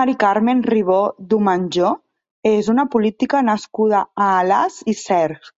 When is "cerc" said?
5.02-5.52